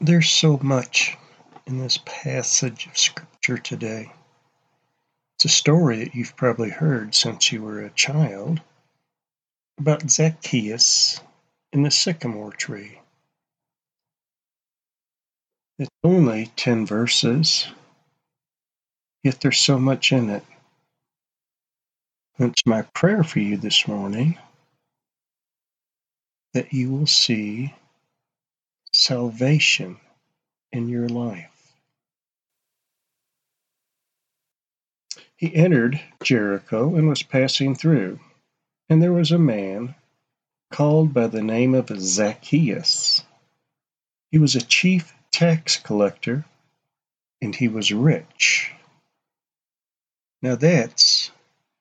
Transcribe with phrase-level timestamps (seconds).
[0.00, 1.16] There's so much
[1.66, 4.12] in this passage of Scripture today.
[5.36, 8.60] It's a story that you've probably heard since you were a child
[9.78, 11.20] about Zacchaeus
[11.72, 13.00] and the sycamore tree.
[15.78, 17.66] It's only 10 verses,
[19.22, 20.44] yet there's so much in it.
[22.38, 24.38] It's my prayer for you this morning
[26.52, 27.74] that you will see
[28.96, 29.98] salvation
[30.72, 31.74] in your life.
[35.36, 38.20] He entered Jericho and was passing through,
[38.88, 39.94] and there was a man
[40.70, 43.22] called by the name of Zacchaeus.
[44.30, 46.46] He was a chief tax collector
[47.42, 48.72] and he was rich.
[50.40, 51.30] Now that's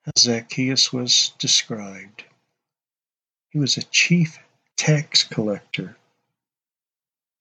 [0.04, 2.26] how Zacchaeus was described.
[3.52, 4.38] He was a chief
[4.76, 5.98] tax collector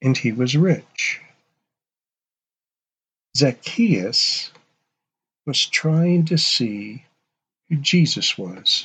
[0.04, 1.20] and he was rich.
[3.36, 4.52] Zacchaeus
[5.46, 7.04] was trying to see
[7.68, 8.84] who Jesus was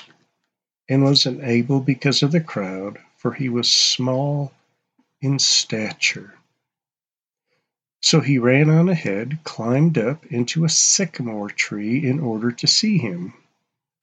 [0.89, 4.51] and was unable because of the crowd, for he was small
[5.21, 6.33] in stature.
[8.01, 12.97] So he ran on ahead, climbed up into a sycamore tree in order to see
[12.97, 13.33] him,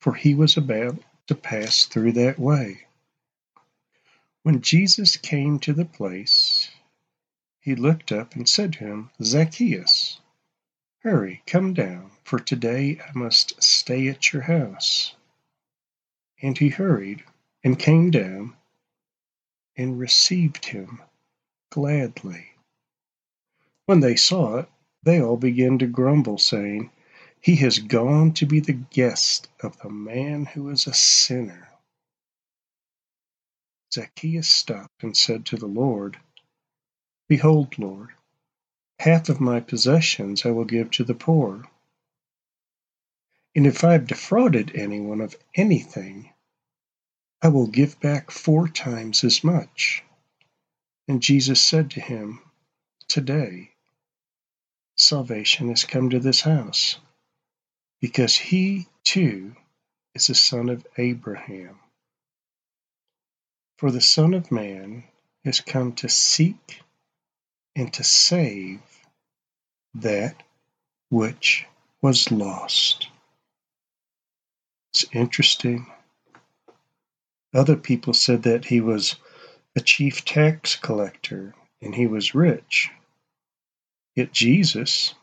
[0.00, 2.86] for he was about to pass through that way.
[4.42, 6.70] When Jesus came to the place,
[7.66, 10.20] he looked up and said to him, Zacchaeus,
[11.00, 15.16] hurry, come down, for today I must stay at your house.
[16.40, 17.24] And he hurried
[17.64, 18.54] and came down
[19.76, 21.02] and received him
[21.72, 22.50] gladly.
[23.86, 24.68] When they saw it,
[25.02, 26.92] they all began to grumble, saying,
[27.40, 31.68] He has gone to be the guest of the man who is a sinner.
[33.92, 36.20] Zacchaeus stopped and said to the Lord,
[37.28, 38.10] Behold, Lord,
[39.00, 41.64] half of my possessions I will give to the poor.
[43.54, 46.32] And if I have defrauded anyone of anything,
[47.42, 50.04] I will give back four times as much.
[51.08, 52.40] And Jesus said to him,
[53.08, 53.72] Today
[54.96, 56.98] salvation has come to this house,
[58.00, 59.54] because he too
[60.14, 61.78] is a son of Abraham.
[63.78, 65.04] For the Son of Man
[65.44, 66.80] has come to seek
[67.76, 68.80] and to save
[69.94, 70.42] that
[71.10, 71.66] which
[72.02, 73.08] was lost.
[74.92, 75.86] It's interesting.
[77.54, 79.16] Other people said that he was
[79.76, 82.90] a chief tax collector and he was rich.
[84.14, 85.14] Yet Jesus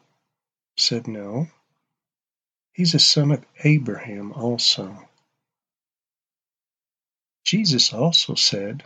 [0.78, 1.48] said no.
[2.74, 5.08] He's a son of Abraham also.
[7.46, 8.84] Jesus also said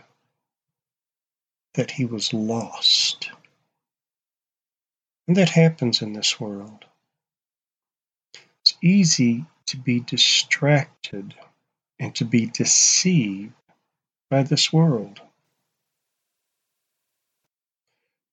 [1.74, 3.30] that he was lost.
[5.28, 6.86] And that happens in this world.
[8.62, 11.34] It's easy to be distracted
[11.98, 13.52] and to be deceived
[14.30, 15.20] by this world.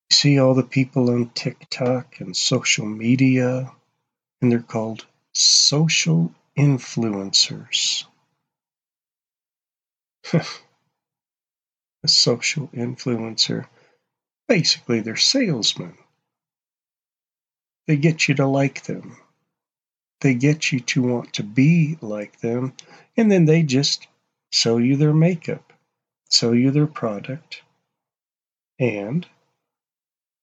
[0.10, 3.74] You see all the people on TikTok and social media,
[4.42, 8.06] and they're called social influencers.
[10.34, 13.68] a social influencer.
[14.48, 15.98] Basically, they're salesmen.
[17.88, 19.18] They get you to like them.
[20.22, 22.74] They get you to want to be like them,
[23.18, 24.08] and then they just
[24.52, 25.74] sell you their makeup,
[26.30, 27.62] sell you their product,
[28.80, 29.28] and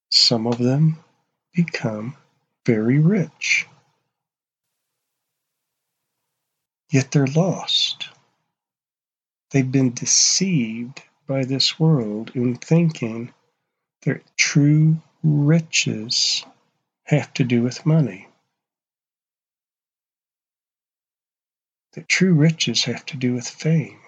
[0.09, 0.99] some of them
[1.53, 2.15] become
[2.65, 3.67] very rich.
[6.91, 8.07] Yet they're lost.
[9.51, 13.33] They've been deceived by this world in thinking
[14.03, 16.45] that true riches
[17.13, 18.27] have to do with money.
[21.93, 23.99] That true riches have to do with fame.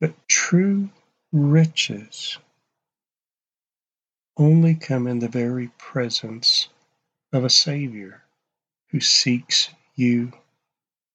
[0.00, 0.90] But true
[1.32, 2.38] riches
[4.36, 6.68] only come in the very presence
[7.32, 8.22] of a Savior
[8.88, 10.32] who seeks you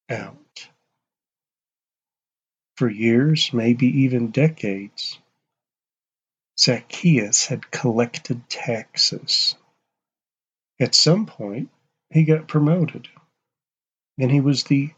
[0.09, 0.67] out.
[2.75, 5.19] For years, maybe even decades,
[6.59, 9.55] Zacchaeus had collected taxes.
[10.79, 11.69] At some point,
[12.09, 13.07] he got promoted,
[14.17, 14.91] and he was the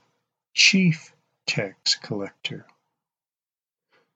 [0.54, 1.14] chief
[1.46, 2.66] tax collector.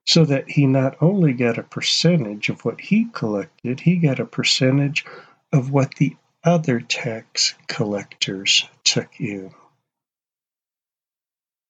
[0.06, 4.24] So that he not only got a percentage of what he collected, he got a
[4.24, 5.04] percentage
[5.52, 9.52] of what the other tax collectors took in.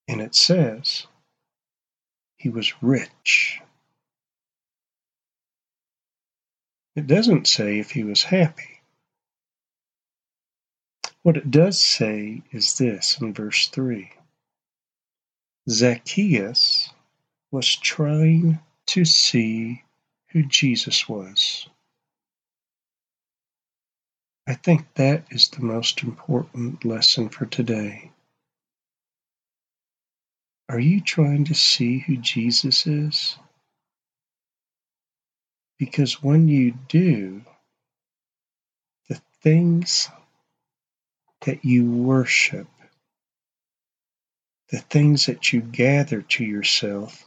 [0.06, 1.06] And it says
[2.36, 3.60] he was rich.
[6.98, 8.80] It doesn't say if he was happy.
[11.22, 14.10] What it does say is this in verse 3
[15.70, 16.90] Zacchaeus
[17.52, 19.84] was trying to see
[20.30, 21.68] who Jesus was.
[24.48, 28.10] I think that is the most important lesson for today.
[30.68, 33.38] Are you trying to see who Jesus is?
[35.78, 37.42] Because when you do,
[39.08, 40.08] the things
[41.46, 42.66] that you worship,
[44.70, 47.24] the things that you gather to yourself,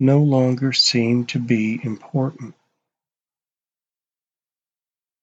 [0.00, 2.54] no longer seem to be important.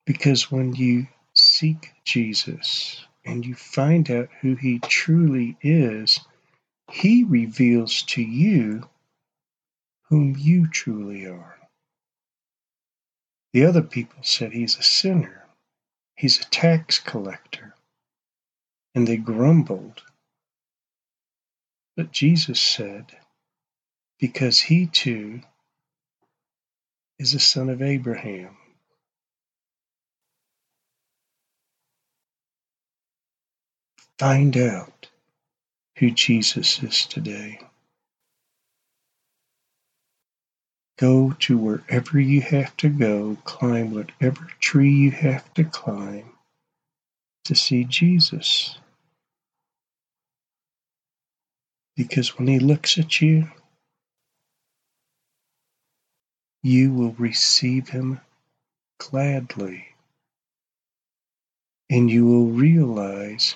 [0.05, 6.19] Because when you seek Jesus and you find out who he truly is,
[6.91, 8.89] he reveals to you
[10.09, 11.58] whom you truly are.
[13.53, 15.45] The other people said he's a sinner,
[16.15, 17.75] he's a tax collector,
[18.95, 20.03] and they grumbled.
[21.97, 23.07] But Jesus said,
[24.19, 25.41] because he too
[27.19, 28.57] is a son of Abraham.
[34.19, 35.09] Find out
[35.97, 37.59] who Jesus is today.
[40.99, 46.33] Go to wherever you have to go, climb whatever tree you have to climb
[47.45, 48.77] to see Jesus.
[51.95, 53.49] Because when He looks at you,
[56.63, 58.19] you will receive Him
[58.97, 59.87] gladly,
[61.89, 63.55] and you will realize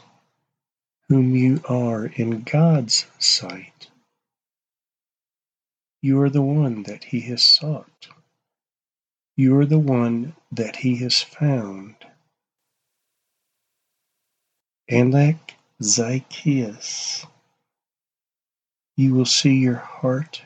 [1.09, 3.89] whom you are in God's sight.
[6.03, 8.09] You are the one that he has sought.
[9.37, 11.95] You are the one that he has found.
[14.91, 17.25] Like Zacchaeus,
[18.97, 20.41] you will see your heart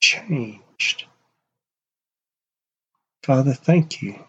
[0.00, 1.06] changed.
[3.24, 4.24] Father, thank you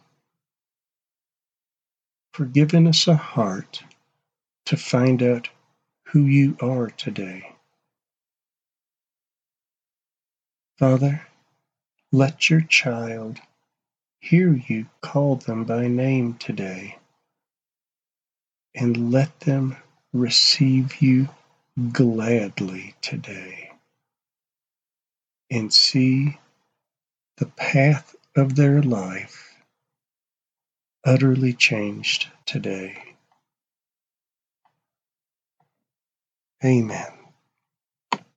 [2.34, 3.84] for giving us a heart
[4.68, 5.50] to find out
[6.08, 7.51] who you are today.
[10.80, 11.28] Father,
[12.12, 13.40] let your child
[14.22, 16.98] hear you call them by name today,
[18.76, 19.78] and let them
[20.14, 21.30] receive you
[21.92, 23.72] gladly today,
[25.52, 26.40] and see
[27.38, 29.56] the path of their life
[31.06, 33.16] utterly changed today.
[36.66, 37.21] Amen.